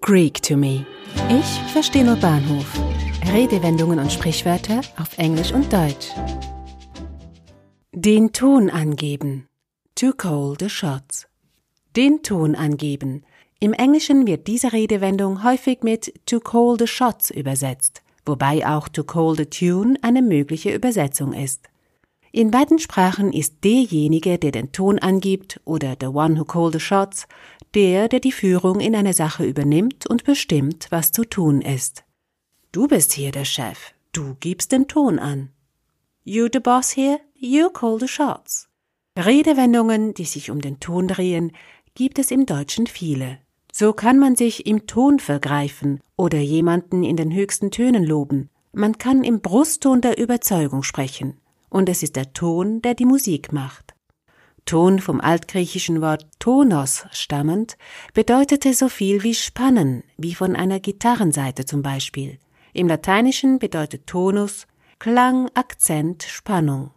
[0.00, 0.84] Greek to me.
[1.28, 2.66] Ich verstehe nur Bahnhof.
[3.32, 6.08] Redewendungen und Sprichwörter auf Englisch und Deutsch.
[7.92, 9.48] Den Ton angeben.
[9.94, 11.26] To call the shots.
[11.96, 13.24] Den Ton angeben.
[13.60, 19.04] Im Englischen wird diese Redewendung häufig mit to call the shots übersetzt, wobei auch to
[19.04, 21.68] call the tune eine mögliche Übersetzung ist.
[22.30, 26.80] In beiden Sprachen ist derjenige, der den Ton angibt, oder the one who call the
[26.80, 27.28] shots,
[27.74, 32.04] der, der die Führung in einer Sache übernimmt und bestimmt, was zu tun ist.
[32.72, 35.50] Du bist hier der Chef, du gibst den Ton an.
[36.24, 38.68] You the boss here, you call the shots.
[39.16, 41.52] Redewendungen, die sich um den Ton drehen,
[41.94, 43.38] gibt es im Deutschen viele.
[43.72, 48.50] So kann man sich im Ton vergreifen oder jemanden in den höchsten Tönen loben.
[48.72, 53.52] Man kann im Brustton der Überzeugung sprechen und es ist der Ton, der die Musik
[53.52, 53.93] macht.
[54.66, 57.76] Ton vom altgriechischen Wort tonos stammend,
[58.14, 62.38] bedeutete so viel wie spannen, wie von einer Gitarrenseite zum Beispiel.
[62.72, 64.66] Im Lateinischen bedeutet Tonus
[64.98, 66.90] Klang, Akzent, Spannung.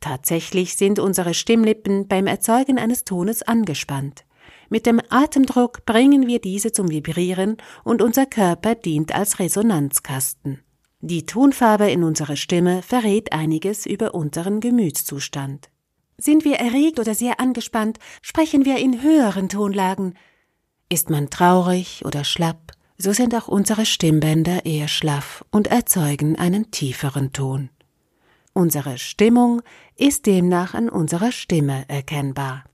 [0.00, 4.24] Tatsächlich sind unsere Stimmlippen beim Erzeugen eines Tones angespannt.
[4.68, 10.60] Mit dem Atemdruck bringen wir diese zum Vibrieren und unser Körper dient als Resonanzkasten.
[11.00, 15.70] Die Tonfarbe in unserer Stimme verrät einiges über unseren Gemütszustand.
[16.20, 20.14] Sind wir erregt oder sehr angespannt, sprechen wir in höheren Tonlagen.
[20.88, 26.72] Ist man traurig oder schlapp, so sind auch unsere Stimmbänder eher schlaff und erzeugen einen
[26.72, 27.70] tieferen Ton.
[28.52, 29.62] Unsere Stimmung
[29.96, 32.64] ist demnach an unserer Stimme erkennbar.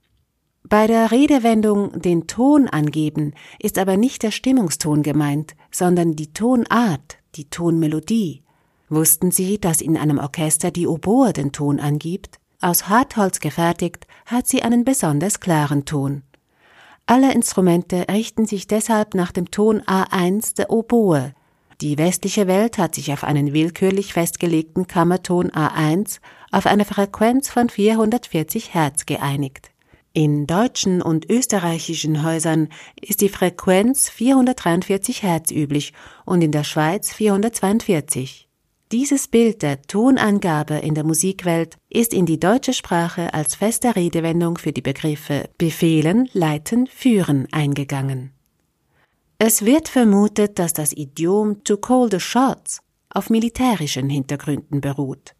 [0.63, 7.17] Bei der Redewendung den Ton angeben ist aber nicht der Stimmungston gemeint, sondern die Tonart,
[7.35, 8.41] die Tonmelodie.
[8.89, 12.39] Wussten Sie, dass in einem Orchester die Oboe den Ton angibt?
[12.61, 16.23] Aus Hartholz gefertigt, hat sie einen besonders klaren Ton.
[17.05, 21.33] Alle Instrumente richten sich deshalb nach dem Ton A1 der Oboe.
[21.81, 26.19] Die westliche Welt hat sich auf einen willkürlich festgelegten Kammerton A1
[26.51, 29.71] auf eine Frequenz von 440 Hertz geeinigt.
[30.13, 32.69] In deutschen und österreichischen Häusern
[33.01, 35.91] ist die Frequenz 443 Hertz üblich
[36.23, 38.47] und in der Schweiz 442.
[38.91, 44.59] Dieses Bild der Tonangabe in der Musikwelt ist in die deutsche Sprache als feste Redewendung
[44.59, 48.31] für die Begriffe befehlen, leiten, führen eingegangen.
[49.39, 52.79] Es wird vermutet, dass das Idiom to call the shots
[53.09, 55.33] auf militärischen Hintergründen beruht.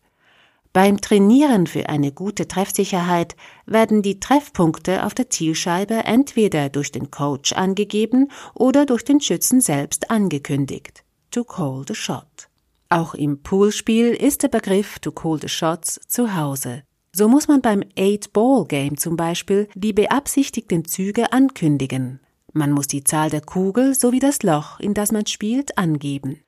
[0.74, 3.36] Beim Trainieren für eine gute Treffsicherheit
[3.68, 9.62] werden die Treffpunkte auf der Zielscheibe entweder durch den Coach angegeben oder durch den Schützen
[9.62, 11.04] selbst angekündigt.
[11.30, 12.50] To call the shot.
[12.90, 16.84] Auch im Poolspiel ist der Begriff to call the shots zu Hause.
[17.12, 22.20] So muss man beim Eight-Ball-Game zum Beispiel die beabsichtigten Züge ankündigen.
[22.54, 26.42] Man muss die Zahl der Kugel sowie das Loch, in das man spielt, angeben.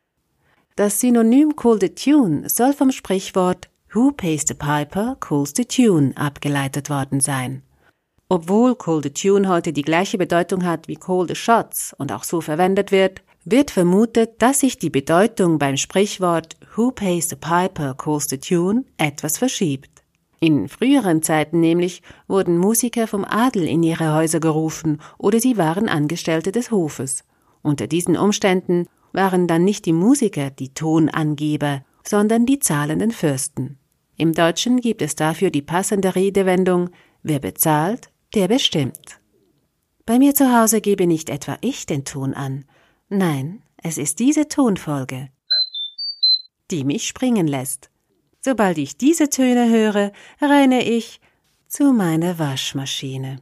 [0.75, 6.15] Das Synonym call the tune soll vom Sprichwort Who pays the piper calls the tune
[6.15, 7.63] abgeleitet worden sein.
[8.29, 12.23] Obwohl call the tune heute die gleiche Bedeutung hat wie call the shots und auch
[12.23, 17.93] so verwendet wird, wird vermutet, dass sich die Bedeutung beim Sprichwort Who pays the piper
[17.95, 19.89] calls the tune etwas verschiebt.
[20.39, 25.89] In früheren Zeiten nämlich wurden Musiker vom Adel in ihre Häuser gerufen oder sie waren
[25.89, 27.23] Angestellte des Hofes.
[27.63, 33.79] Unter diesen Umständen waren dann nicht die Musiker die Tonangeber, sondern die zahlenden Fürsten.
[34.17, 36.89] Im Deutschen gibt es dafür die passende Redewendung
[37.23, 39.19] Wer bezahlt, der bestimmt.
[40.05, 42.65] Bei mir zu Hause gebe nicht etwa ich den Ton an,
[43.09, 45.29] nein, es ist diese Tonfolge,
[46.71, 47.89] die mich springen lässt.
[48.41, 51.19] Sobald ich diese Töne höre, renne ich
[51.67, 53.41] zu meiner Waschmaschine.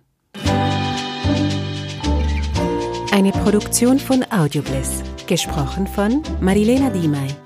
[3.11, 7.44] Eine Produktion von Audiobliss, gesprochen von Marilena Diemey.